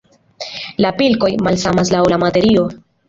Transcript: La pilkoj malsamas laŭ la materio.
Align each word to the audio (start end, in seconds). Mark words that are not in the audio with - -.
La 0.85 0.91
pilkoj 1.01 1.29
malsamas 1.49 1.93
laŭ 1.97 2.01
la 2.15 2.19
materio. 2.25 2.65